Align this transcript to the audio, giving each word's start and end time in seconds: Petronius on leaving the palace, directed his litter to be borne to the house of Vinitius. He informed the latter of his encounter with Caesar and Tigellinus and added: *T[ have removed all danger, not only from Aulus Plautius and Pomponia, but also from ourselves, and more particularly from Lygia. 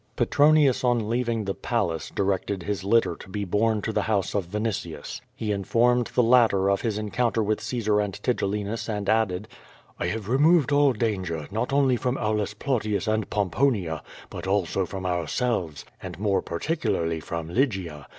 Petronius 0.15 0.83
on 0.83 1.07
leaving 1.09 1.45
the 1.45 1.53
palace, 1.53 2.09
directed 2.09 2.63
his 2.63 2.83
litter 2.83 3.15
to 3.15 3.29
be 3.29 3.45
borne 3.45 3.83
to 3.83 3.93
the 3.93 4.01
house 4.01 4.33
of 4.33 4.47
Vinitius. 4.47 5.21
He 5.35 5.51
informed 5.51 6.07
the 6.15 6.23
latter 6.23 6.71
of 6.71 6.81
his 6.81 6.97
encounter 6.97 7.43
with 7.43 7.61
Caesar 7.61 7.99
and 8.01 8.11
Tigellinus 8.23 8.89
and 8.89 9.07
added: 9.07 9.47
*T[ 10.01 10.07
have 10.09 10.27
removed 10.27 10.71
all 10.71 10.93
danger, 10.93 11.47
not 11.51 11.71
only 11.71 11.97
from 11.97 12.17
Aulus 12.17 12.55
Plautius 12.55 13.07
and 13.07 13.29
Pomponia, 13.29 14.01
but 14.31 14.47
also 14.47 14.87
from 14.87 15.05
ourselves, 15.05 15.85
and 16.01 16.17
more 16.17 16.41
particularly 16.41 17.19
from 17.19 17.47
Lygia. 17.53 18.07